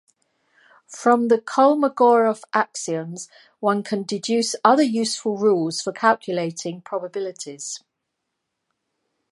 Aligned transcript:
From 0.87 1.27
the 1.27 1.37
Kolmogorov 1.37 2.41
axioms, 2.53 3.29
one 3.59 3.83
can 3.83 4.01
deduce 4.01 4.55
other 4.63 4.81
useful 4.81 5.37
rules 5.37 5.79
for 5.79 5.91
calculating 5.93 6.81
probabilities. 6.81 7.83